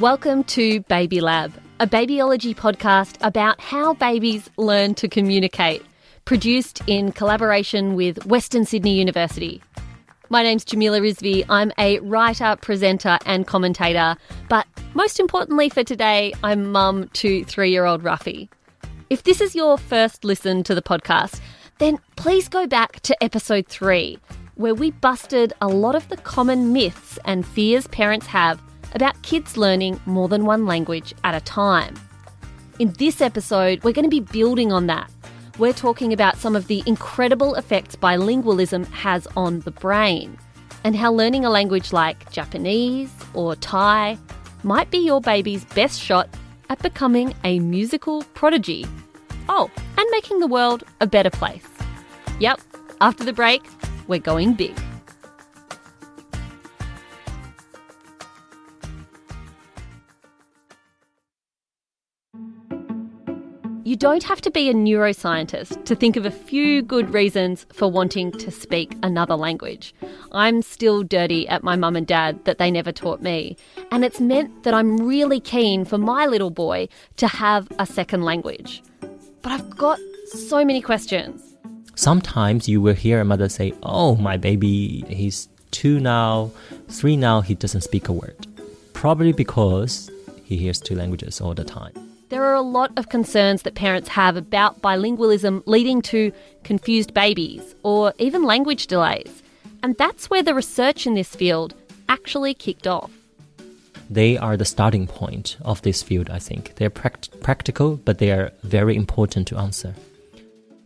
[0.00, 5.86] Welcome to Baby Lab, a babyology podcast about how babies learn to communicate,
[6.24, 9.62] produced in collaboration with Western Sydney University.
[10.30, 11.44] My name's Jamila Rizvi.
[11.48, 14.16] I'm a writer, presenter, and commentator,
[14.48, 18.48] but most importantly for today, I'm mum to three year old Ruffy.
[19.10, 21.40] If this is your first listen to the podcast,
[21.78, 24.18] then please go back to episode three,
[24.56, 28.60] where we busted a lot of the common myths and fears parents have
[28.94, 31.94] about kids learning more than one language at a time.
[32.78, 35.10] In this episode, we're going to be building on that.
[35.58, 40.36] We're talking about some of the incredible effects bilingualism has on the brain,
[40.82, 44.18] and how learning a language like Japanese or Thai
[44.64, 46.28] might be your baby's best shot
[46.70, 48.86] at becoming a musical prodigy.
[49.48, 51.68] Oh, and making the world a better place.
[52.40, 52.60] Yep,
[53.00, 53.62] after the break,
[54.08, 54.76] we're going big.
[63.94, 67.88] You don't have to be a neuroscientist to think of a few good reasons for
[67.88, 69.94] wanting to speak another language.
[70.32, 73.56] I'm still dirty at my mum and dad that they never taught me,
[73.92, 78.22] and it's meant that I'm really keen for my little boy to have a second
[78.24, 78.82] language.
[79.42, 81.54] But I've got so many questions.
[81.94, 86.50] Sometimes you will hear a mother say, Oh, my baby, he's two now,
[86.88, 88.44] three now, he doesn't speak a word.
[88.92, 90.10] Probably because
[90.42, 91.92] he hears two languages all the time.
[92.34, 96.32] There are a lot of concerns that parents have about bilingualism leading to
[96.64, 99.44] confused babies or even language delays.
[99.84, 101.74] And that's where the research in this field
[102.08, 103.12] actually kicked off.
[104.10, 106.74] They are the starting point of this field, I think.
[106.74, 109.94] They're pract- practical, but they are very important to answer.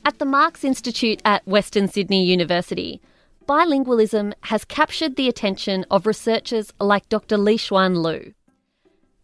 [0.04, 3.00] At the MARCS Institute at Western Sydney University,
[3.48, 7.38] bilingualism has captured the attention of researchers like Dr.
[7.38, 8.34] Liquan Liu.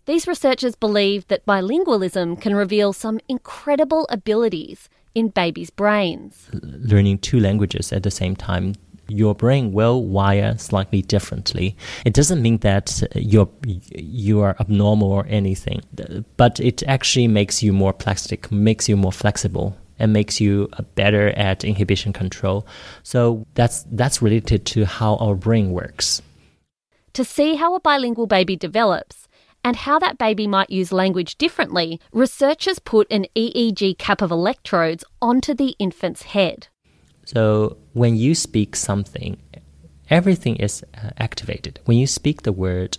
[0.06, 6.50] These researchers believe that bilingualism can reveal some incredible abilities in babies' brains.
[6.52, 8.74] Learning two languages at the same time,
[9.08, 11.76] your brain will wire slightly differently.
[12.04, 15.80] It doesn't mean that uh, you're you are abnormal or anything,
[16.36, 20.82] but it actually makes you more plastic, makes you more flexible, and makes you uh,
[20.94, 22.66] better at inhibition control.
[23.02, 26.20] So that's that's related to how our brain works.
[27.14, 29.28] To see how a bilingual baby develops,
[29.64, 35.04] and how that baby might use language differently, researchers put an EEG cap of electrodes
[35.22, 36.68] onto the infant's head.
[37.24, 39.38] So when you speak something,
[40.10, 41.80] everything is uh, activated.
[41.86, 42.98] When you speak the word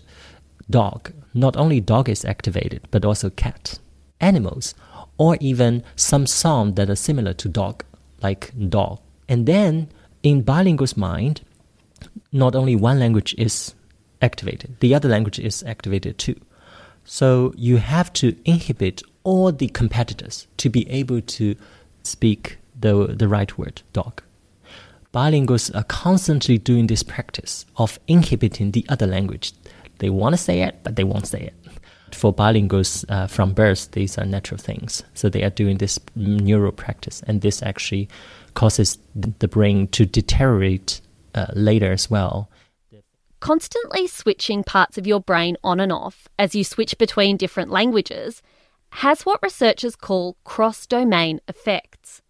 [0.68, 3.78] dog, not only dog is activated, but also cat,
[4.20, 4.74] animals,
[5.18, 7.84] or even some sound that are similar to dog,
[8.22, 8.98] like dog.
[9.28, 9.88] And then
[10.24, 11.42] in bilingual's mind,
[12.32, 13.74] not only one language is
[14.20, 16.34] activated, the other language is activated too.
[17.06, 21.54] So you have to inhibit all the competitors to be able to
[22.02, 24.22] speak the, the right word, dog.
[25.14, 29.52] Bilinguals are constantly doing this practice of inhibiting the other language.
[29.98, 31.54] They want to say it, but they won't say it.
[32.12, 35.02] For bilinguals uh, from birth, these are natural things.
[35.14, 38.08] So they are doing this neural practice, and this actually
[38.54, 41.00] causes the brain to deteriorate
[41.34, 42.50] uh, later as well.
[43.40, 48.42] Constantly switching parts of your brain on and off as you switch between different languages
[48.90, 52.22] has what researchers call cross domain effects.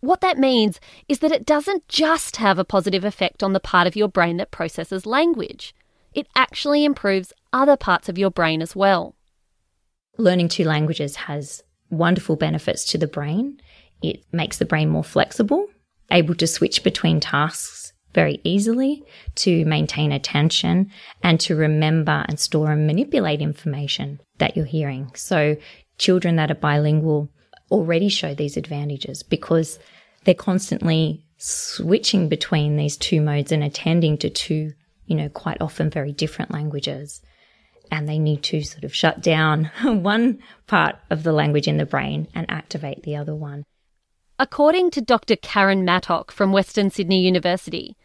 [0.00, 3.86] What that means is that it doesn't just have a positive effect on the part
[3.86, 5.74] of your brain that processes language,
[6.14, 9.14] it actually improves other parts of your brain as well.
[10.16, 13.60] Learning two languages has wonderful benefits to the brain.
[14.02, 15.66] It makes the brain more flexible,
[16.10, 19.04] able to switch between tasks very easily,
[19.36, 20.90] to maintain attention,
[21.22, 25.08] and to remember and store and manipulate information that you're hearing.
[25.14, 25.56] So,
[25.98, 27.30] children that are bilingual
[27.70, 29.78] already show these advantages because
[30.24, 34.72] they're constantly switching between these two modes and attending to two,
[35.06, 37.22] you know, quite often very different languages.
[37.92, 41.86] And they need to sort of shut down one part of the language in the
[41.86, 43.62] brain and activate the other one.
[44.40, 45.36] According to Dr.
[45.36, 47.96] Karen Mattock from Western Sydney University,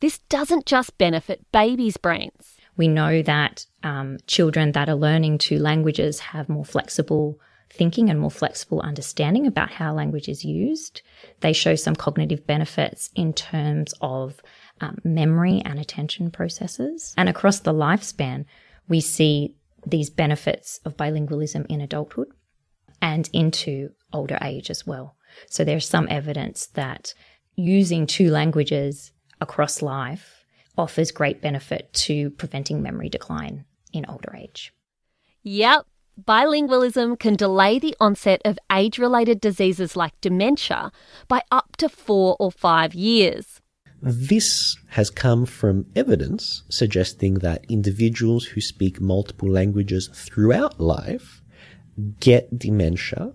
[0.00, 2.56] this doesn't just benefit babies' brains.
[2.76, 7.40] We know that um, children that are learning two languages have more flexible
[7.70, 11.02] thinking and more flexible understanding about how language is used.
[11.40, 14.40] They show some cognitive benefits in terms of
[14.80, 17.14] um, memory and attention processes.
[17.16, 18.46] And across the lifespan,
[18.88, 19.54] we see
[19.86, 22.28] these benefits of bilingualism in adulthood
[23.02, 25.16] and into older age as well.
[25.48, 27.14] So there's some evidence that
[27.54, 30.44] using two languages across life
[30.76, 34.72] offers great benefit to preventing memory decline in older age.
[35.42, 35.86] Yep,
[36.22, 40.92] bilingualism can delay the onset of age related diseases like dementia
[41.26, 43.60] by up to four or five years.
[44.00, 51.42] This has come from evidence suggesting that individuals who speak multiple languages throughout life
[52.20, 53.32] get dementia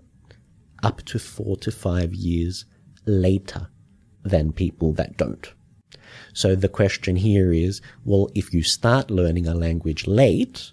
[0.82, 2.64] up to four to five years
[3.04, 3.68] later
[4.22, 5.52] than people that don't.
[6.32, 10.72] So the question here is, well, if you start learning a language late,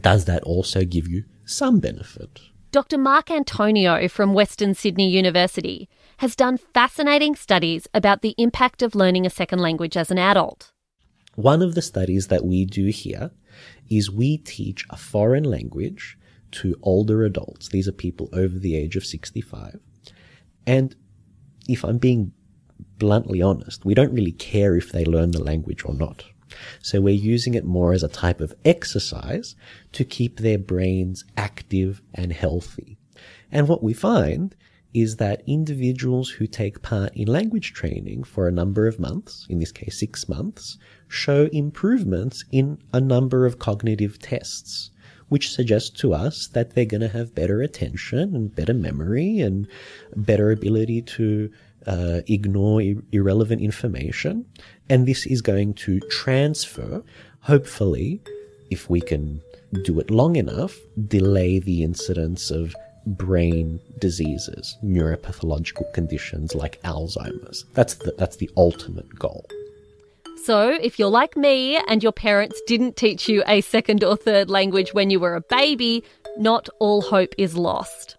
[0.00, 2.40] does that also give you some benefit?
[2.70, 2.96] Dr.
[2.96, 9.26] Mark Antoniou from Western Sydney University has done fascinating studies about the impact of learning
[9.26, 10.72] a second language as an adult.
[11.34, 13.30] One of the studies that we do here
[13.90, 16.16] is we teach a foreign language
[16.52, 17.68] to older adults.
[17.68, 19.80] These are people over the age of 65.
[20.66, 20.94] And
[21.68, 22.32] if I'm being
[23.02, 26.22] bluntly honest, we don't really care if they learn the language or not.
[26.80, 29.56] So we're using it more as a type of exercise
[29.90, 32.96] to keep their brains active and healthy.
[33.50, 34.54] And what we find
[34.94, 39.58] is that individuals who take part in language training for a number of months, in
[39.58, 40.78] this case six months,
[41.08, 44.92] show improvements in a number of cognitive tests,
[45.28, 49.66] which suggests to us that they're going to have better attention and better memory and
[50.14, 51.50] better ability to
[51.86, 54.46] uh, ignore ir- irrelevant information.
[54.88, 57.02] And this is going to transfer,
[57.40, 58.20] hopefully,
[58.70, 59.40] if we can
[59.84, 60.76] do it long enough,
[61.08, 62.74] delay the incidence of
[63.06, 67.64] brain diseases, neuropathological conditions like Alzheimer's.
[67.74, 69.46] That's the, that's the ultimate goal.
[70.44, 74.50] So, if you're like me and your parents didn't teach you a second or third
[74.50, 76.02] language when you were a baby,
[76.36, 78.16] not all hope is lost.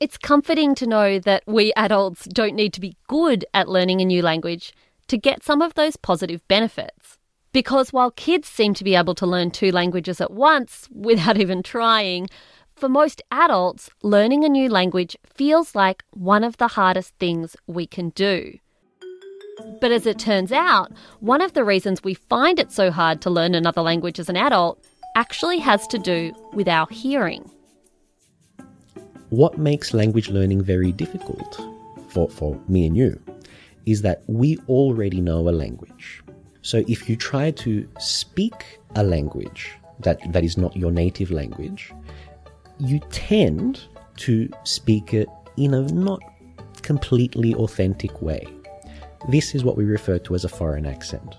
[0.00, 4.04] It's comforting to know that we adults don't need to be good at learning a
[4.04, 4.72] new language
[5.08, 7.18] to get some of those positive benefits.
[7.52, 11.62] Because while kids seem to be able to learn two languages at once without even
[11.62, 12.28] trying,
[12.74, 17.86] for most adults, learning a new language feels like one of the hardest things we
[17.86, 18.58] can do.
[19.80, 23.30] But as it turns out, one of the reasons we find it so hard to
[23.30, 27.48] learn another language as an adult actually has to do with our hearing.
[29.30, 31.60] What makes language learning very difficult
[32.08, 33.20] for, for me and you
[33.86, 36.22] is that we already know a language.
[36.62, 41.92] So if you try to speak a language that, that is not your native language,
[42.78, 43.82] you tend
[44.18, 46.22] to speak it in a not
[46.82, 48.46] completely authentic way.
[49.28, 51.36] This is what we refer to as a foreign accent.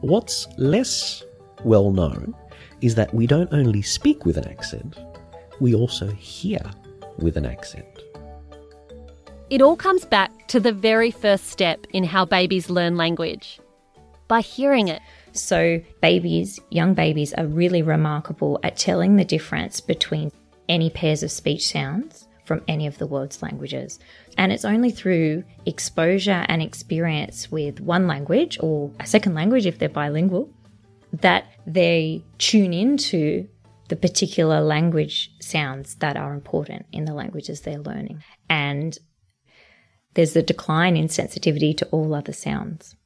[0.00, 1.22] What's less
[1.64, 2.34] well known
[2.80, 4.98] is that we don't only speak with an accent,
[5.60, 6.60] we also hear
[7.18, 7.86] with an accent.
[9.50, 13.60] It all comes back to the very first step in how babies learn language
[14.28, 15.02] by hearing it.
[15.32, 20.30] So, babies, young babies, are really remarkable at telling the difference between
[20.68, 23.98] any pairs of speech sounds from any of the world's languages.
[24.38, 29.78] And it's only through exposure and experience with one language or a second language if
[29.78, 30.48] they're bilingual
[31.12, 33.48] that they tune into
[33.90, 38.22] the particular language sounds that are important in the languages they're learning.
[38.48, 38.96] And
[40.14, 42.96] there's a decline in sensitivity to all other sounds.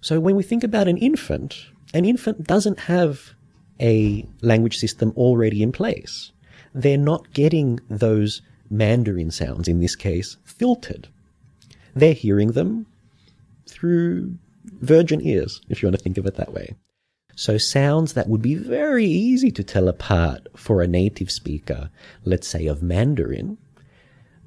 [0.00, 3.34] So when we think about an infant, an infant doesn't have
[3.80, 6.32] a language system already in place.
[6.74, 11.08] They're not getting those Mandarin sounds, in this case, filtered.
[11.94, 12.86] They're hearing them
[13.68, 14.38] through
[14.80, 16.74] virgin ears, if you want to think of it that way.
[17.34, 21.90] So sounds that would be very easy to tell apart for a native speaker,
[22.24, 23.58] let's say of Mandarin,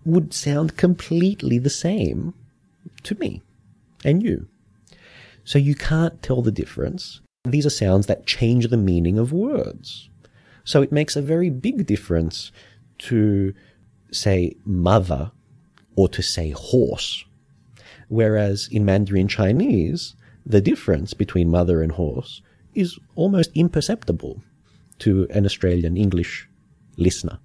[0.05, 2.33] would sound completely the same
[3.03, 3.41] to me
[4.03, 4.47] and you.
[5.43, 7.21] So you can't tell the difference.
[7.43, 10.09] These are sounds that change the meaning of words.
[10.63, 12.51] So it makes a very big difference
[12.99, 13.53] to
[14.11, 15.31] say mother
[15.95, 17.25] or to say horse.
[18.07, 20.15] Whereas in Mandarin Chinese,
[20.45, 22.41] the difference between mother and horse
[22.75, 24.41] is almost imperceptible
[24.99, 26.47] to an Australian English
[26.97, 27.39] listener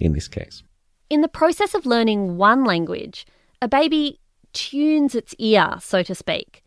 [0.00, 0.62] in this case.
[1.10, 3.26] In the process of learning one language,
[3.60, 4.18] a baby
[4.52, 6.62] tunes its ear, so to speak,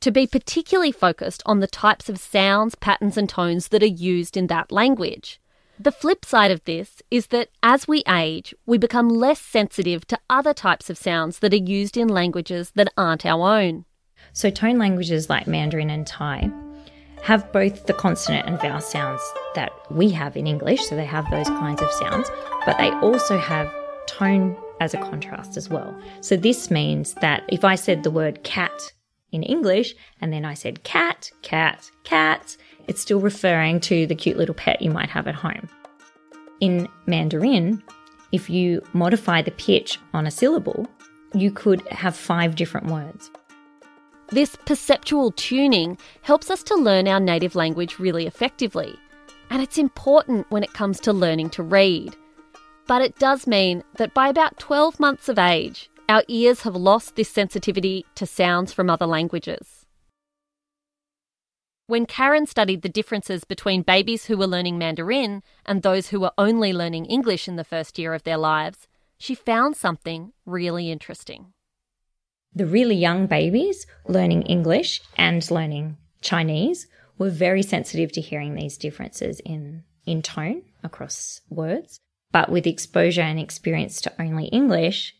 [0.00, 4.36] to be particularly focused on the types of sounds, patterns, and tones that are used
[4.36, 5.40] in that language.
[5.78, 10.18] The flip side of this is that as we age, we become less sensitive to
[10.30, 13.84] other types of sounds that are used in languages that aren't our own.
[14.32, 16.50] So, tone languages like Mandarin and Thai
[17.26, 19.20] have both the consonant and vowel sounds
[19.56, 22.30] that we have in English, so they have those kinds of sounds,
[22.64, 23.68] but they also have
[24.06, 25.92] tone as a contrast as well.
[26.20, 28.92] So, this means that if I said the word cat
[29.32, 32.56] in English and then I said cat, cat, cat,
[32.86, 35.68] it's still referring to the cute little pet you might have at home.
[36.60, 37.82] In Mandarin,
[38.30, 40.86] if you modify the pitch on a syllable,
[41.34, 43.32] you could have five different words.
[44.30, 48.94] This perceptual tuning helps us to learn our native language really effectively,
[49.50, 52.16] and it's important when it comes to learning to read.
[52.88, 57.14] But it does mean that by about 12 months of age, our ears have lost
[57.14, 59.86] this sensitivity to sounds from other languages.
[61.86, 66.32] When Karen studied the differences between babies who were learning Mandarin and those who were
[66.36, 71.52] only learning English in the first year of their lives, she found something really interesting.
[72.56, 76.86] The really young babies learning English and learning Chinese
[77.18, 82.00] were very sensitive to hearing these differences in, in tone across words.
[82.32, 85.14] But with exposure and experience to only English,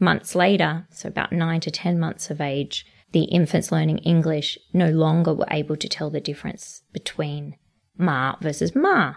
[0.00, 4.88] months later, so about nine to 10 months of age, the infants learning English no
[4.88, 7.56] longer were able to tell the difference between
[7.98, 9.16] ma versus ma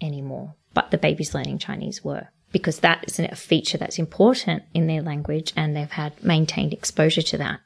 [0.00, 0.54] anymore.
[0.74, 5.02] But the babies learning Chinese were because that is a feature that's important in their
[5.02, 7.60] language and they've had maintained exposure to that.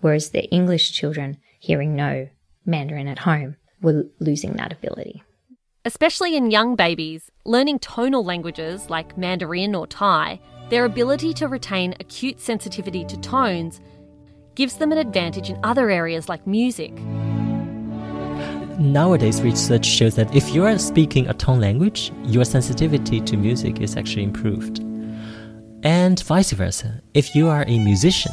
[0.00, 2.28] Whereas the English children hearing no
[2.64, 5.22] Mandarin at home were losing that ability.
[5.84, 11.94] Especially in young babies, learning tonal languages like Mandarin or Thai, their ability to retain
[11.98, 13.80] acute sensitivity to tones
[14.54, 16.92] gives them an advantage in other areas like music.
[18.78, 23.80] Nowadays, research shows that if you are speaking a tone language, your sensitivity to music
[23.80, 24.78] is actually improved.
[25.82, 27.02] And vice versa.
[27.12, 28.32] If you are a musician,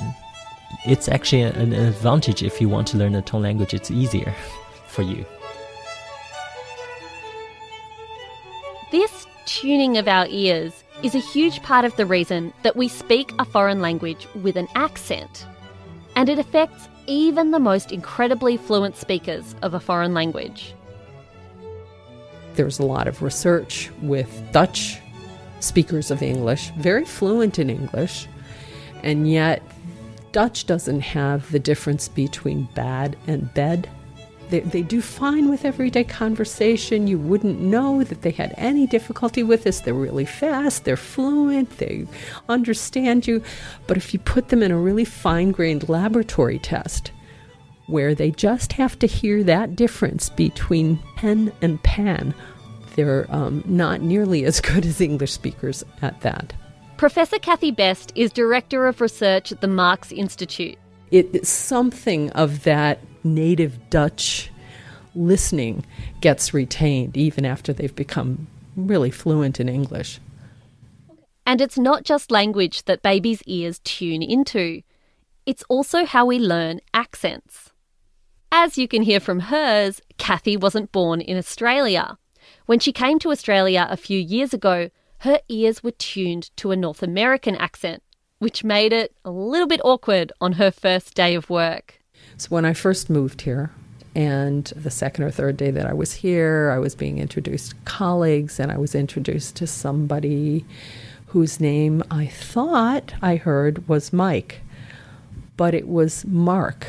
[0.86, 4.34] it's actually an advantage if you want to learn a tone language, it's easier
[4.88, 5.26] for you.
[8.92, 13.34] This tuning of our ears is a huge part of the reason that we speak
[13.40, 15.46] a foreign language with an accent.
[16.16, 20.76] And it affects even the most incredibly fluent speakers of a foreign language.
[22.54, 25.00] There's a lot of research with Dutch
[25.60, 28.28] speakers of English, very fluent in English,
[29.04, 29.64] and yet
[30.32, 33.90] Dutch doesn't have the difference between bad and bed
[34.50, 37.08] they, they do fine with everyday conversation.
[37.08, 39.80] You wouldn't know that they had any difficulty with this.
[39.80, 42.08] They're really fast, they're fluent, they
[42.48, 43.44] understand you.
[43.88, 47.12] But if you put them in a really fine grained laboratory test,
[47.88, 52.34] where they just have to hear that difference between pen and pan,
[52.96, 56.54] they're um, not nearly as good as English speakers at that.
[56.98, 60.78] Professor Cathi Best is Director of Research at the MARCS Institute.
[61.12, 64.52] It's something of that native Dutch
[65.16, 65.86] listening
[66.22, 70.20] gets retained even after they've become really fluent in English.
[71.46, 74.84] And it's not just language that babies' ears tune into,
[75.46, 77.72] it's also how we learn accents.
[78.52, 82.18] As you can hear from hers, Cathi wasn't born in Australia.
[82.66, 86.76] When she came to Australia a few years ago, her ears were tuned to a
[86.76, 88.04] North American accent,
[88.38, 91.99] which made it a little bit awkward on her first day of work.
[92.38, 93.72] So when I first moved here,
[94.16, 97.76] and the second or third day that I was here, I was being introduced to
[97.86, 100.66] colleagues, and I was introduced to somebody
[101.28, 104.62] whose name I thought I heard was Mike,
[105.58, 106.88] but it was Mark.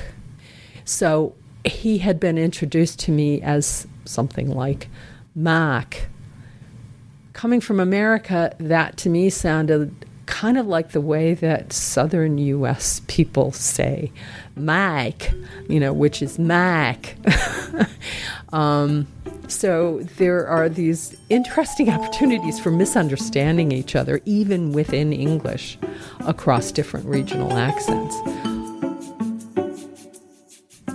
[0.85, 1.35] So
[1.65, 4.89] he had been introduced to me as something like
[5.35, 6.09] Mac.
[7.33, 13.03] Coming from America, that to me sounded kind of like the way that southern US
[13.09, 14.13] people say
[14.55, 15.33] Mac,
[15.69, 17.17] you know, which is Mac.
[18.53, 19.09] um,
[19.49, 25.77] so there are these interesting opportunities for misunderstanding each other, even within English,
[26.21, 28.17] across different regional accents.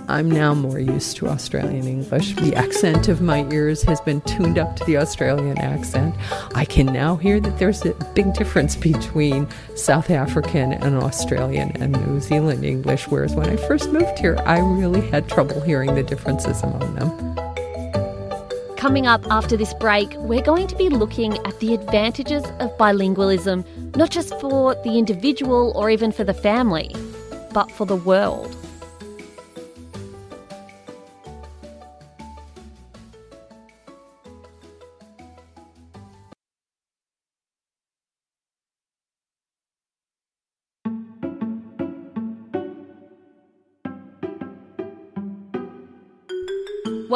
[0.08, 2.36] I'm now more used to Australian English.
[2.36, 6.14] The accent of my ears has been tuned up to the Australian accent.
[6.54, 11.92] I can now hear that there's a big difference between South African and Australian and
[12.06, 16.04] New Zealand English, whereas when I first moved here, I really had trouble hearing the
[16.04, 17.36] differences among them.
[18.76, 23.64] Coming up after this break, we're going to be looking at the advantages of bilingualism,
[23.96, 26.94] not just for the individual or even for the family,
[27.52, 28.54] but for the world.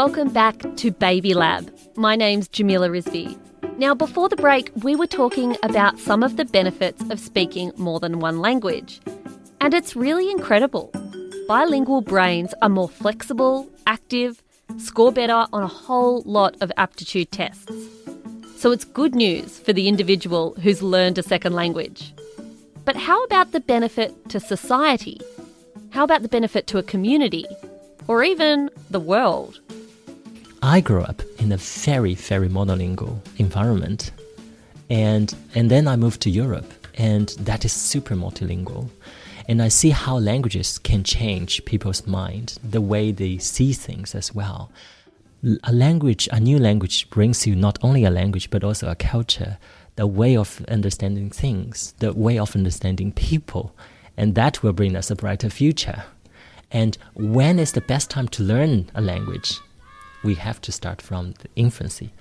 [0.05, 1.71] Welcome back to Baby Lab.
[1.95, 3.39] My name's Jamila Rizvi.
[3.77, 8.01] Now, before the break, we were talking about some of the benefits of speaking more
[8.01, 8.99] than one language.
[9.61, 10.91] And it's really incredible.
[11.47, 14.43] bilingual brains are more flexible, active,
[14.79, 17.71] score better on a whole lot of aptitude tests.
[18.57, 22.15] So it's good news for the individual who's learned a second language.
[22.87, 25.21] But how about the benefit to society?
[25.91, 27.45] How about the benefit to a community?
[28.09, 29.61] Or even the world?
[30.63, 34.11] I grew up in a very, very monolingual environment.
[34.91, 38.91] And, and then I moved to Europe, and that is super multilingual.
[39.49, 44.35] And I see how languages can change people's mind, the way they see things as
[44.35, 44.71] well.
[45.65, 49.57] A language, a new language brings you not only a language, but also a culture,
[49.97, 53.75] the way of understanding things, the way of understanding people.
[54.15, 56.05] And that will bring us a brighter future.
[56.71, 59.59] And when is the best time to learn a language?
[60.23, 62.13] We have to start from the infancy.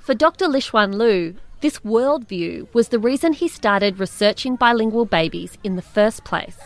[0.00, 0.46] For Dr.
[0.46, 6.24] Liquan Liu, this worldview was the reason he started researching bilingual babies in the first
[6.24, 6.58] place.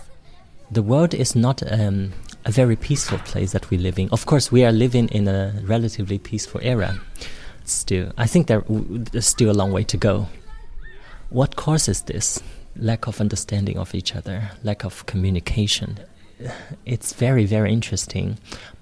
[0.70, 2.12] The world is not um,
[2.44, 4.08] a very peaceful place that we live in.
[4.10, 6.98] Of course, we are living in a relatively peaceful era.
[7.64, 10.28] Still, I think there, there's still a long way to go.
[11.28, 12.42] What causes this?
[12.76, 15.98] Lack of understanding of each other, lack of communication.
[16.84, 18.38] It's very, very interesting.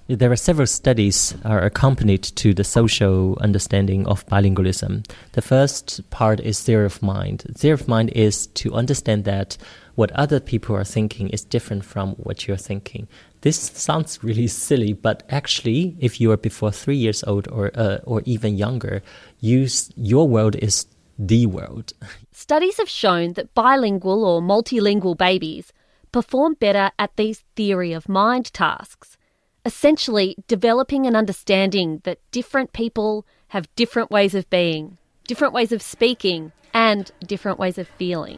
[0.07, 5.03] There are several studies are accompanied to the social understanding of bilingualism.
[5.31, 7.43] The first part is theory of mind.
[7.57, 9.57] Theory of mind is to understand that
[9.95, 13.07] what other people are thinking is different from what you're thinking.
[13.41, 17.97] This sounds really silly, but actually, if you are before three years old or uh,
[18.03, 19.01] or even younger,
[19.39, 20.85] you, your world is
[21.17, 21.93] the world.
[22.31, 25.73] Studies have shown that bilingual or multilingual babies
[26.11, 29.17] perform better at these theory of mind tasks
[29.65, 35.81] essentially developing an understanding that different people have different ways of being, different ways of
[35.81, 38.37] speaking, and different ways of feeling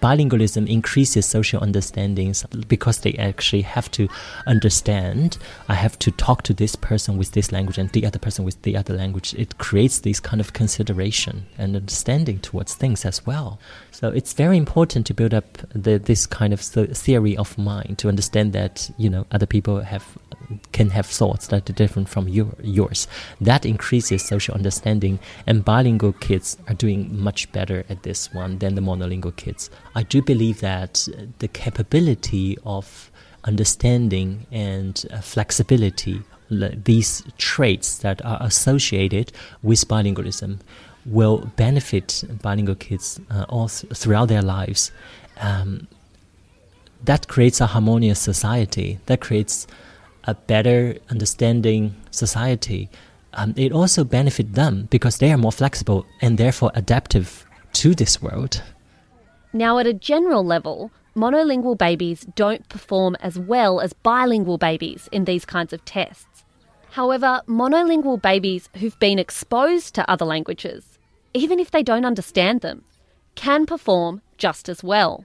[0.00, 4.08] bilingualism increases social understandings because they actually have to
[4.46, 5.38] understand.
[5.68, 8.62] I have to talk to this person with this language and the other person with
[8.62, 9.34] the other language.
[9.34, 13.58] It creates this kind of consideration and understanding towards things as well.
[13.90, 18.08] So it's very important to build up the, this kind of theory of mind to
[18.08, 20.16] understand that you know other people have
[20.72, 23.06] can have thoughts that are different from your, yours.
[23.40, 28.74] That increases social understanding, and bilingual kids are doing much better at this one than
[28.74, 29.70] the monolingual kids.
[29.94, 33.10] I do believe that the capability of
[33.44, 40.60] understanding and uh, flexibility, these traits that are associated with bilingualism,
[41.06, 44.92] will benefit bilingual kids uh, all th- throughout their lives.
[45.40, 45.88] Um,
[47.04, 48.98] that creates a harmonious society.
[49.06, 49.66] That creates
[50.24, 52.90] a better understanding society.
[53.34, 58.20] Um, it also benefits them because they are more flexible and therefore adaptive to this
[58.20, 58.62] world.
[59.52, 65.24] Now, at a general level, monolingual babies don't perform as well as bilingual babies in
[65.24, 66.44] these kinds of tests.
[66.90, 70.98] However, monolingual babies who've been exposed to other languages,
[71.34, 72.84] even if they don't understand them,
[73.34, 75.24] can perform just as well.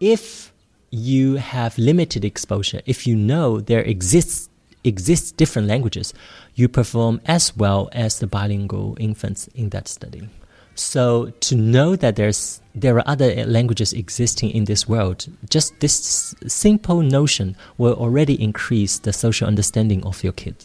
[0.00, 0.52] If
[0.90, 4.48] you have limited exposure, if you know there exists
[4.84, 6.12] exists different languages,
[6.54, 10.28] you perform as well as the bilingual infants in that study.
[10.74, 16.34] So to know that there's there are other languages existing in this world, just this
[16.46, 20.56] simple notion will already increase the social understanding of your kid.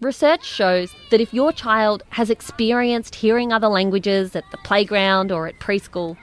[0.00, 5.46] Research shows that if your child has experienced hearing other languages at the playground or
[5.48, 6.16] at preschool,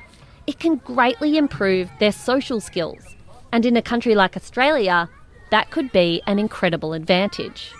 [0.47, 3.15] it can greatly improve their social skills.
[3.51, 5.09] And in a country like Australia,
[5.51, 7.71] that could be an incredible advantage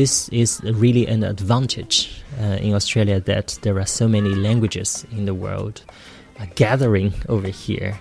[0.00, 5.26] this is really an advantage uh, in Australia that there are so many languages in
[5.26, 5.84] the world
[6.38, 8.00] uh, gathering over here.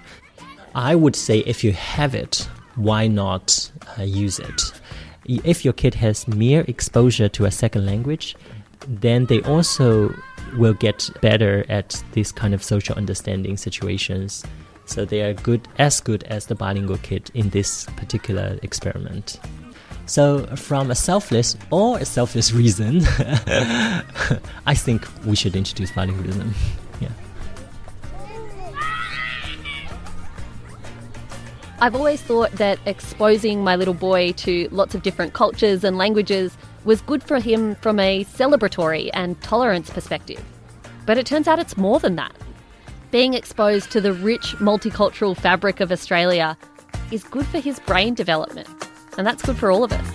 [0.73, 4.71] I would say if you have it, why not uh, use it?
[5.25, 8.33] If your kid has mere exposure to a second language,
[8.87, 10.15] then they also
[10.57, 14.45] will get better at this kind of social understanding situations.
[14.85, 19.37] So they are good as good as the bilingual kid in this particular experiment.
[20.09, 23.01] So, from a selfless or a selfish reason,
[24.65, 26.51] I think we should introduce bilingualism.
[26.99, 27.09] Yeah.
[31.79, 36.57] I've always thought that exposing my little boy to lots of different cultures and languages
[36.85, 40.43] was good for him from a celebratory and tolerance perspective.
[41.05, 42.35] But it turns out it's more than that.
[43.11, 46.57] Being exposed to the rich multicultural fabric of Australia
[47.11, 48.78] is good for his brain development
[49.19, 50.13] and that's good for all of us.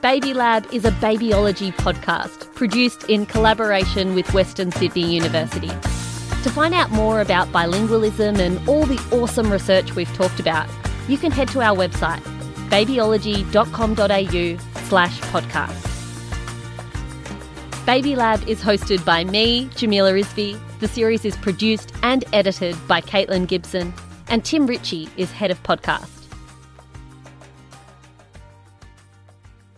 [0.00, 5.68] Baby Lab is a babyology podcast produced in collaboration with Western Sydney University.
[5.68, 10.68] To find out more about bilingualism and all the awesome research we've talked about,
[11.08, 12.22] you can head to our website,
[12.70, 15.89] babyology.com.au slash podcast.
[17.90, 20.56] Baby Lab is hosted by me, Jamila Rizvi.
[20.78, 23.92] The series is produced and edited by Caitlin Gibson,
[24.28, 26.28] and Tim Ritchie is head of podcast.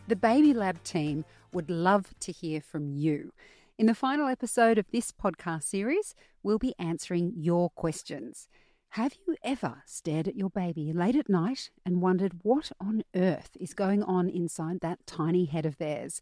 [0.08, 3.32] The Baby Lab team would love to hear from you.
[3.78, 8.46] In the final episode of this podcast series, we'll be answering your questions.
[8.90, 13.56] Have you ever stared at your baby late at night and wondered what on earth
[13.58, 16.20] is going on inside that tiny head of theirs?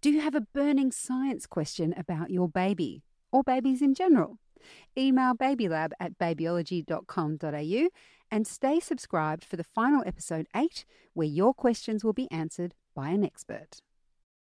[0.00, 4.38] Do you have a burning science question about your baby or babies in general?
[4.96, 7.88] Email babylab at babyology.com.au
[8.30, 10.84] and stay subscribed for the final episode 8,
[11.14, 13.80] where your questions will be answered by an expert.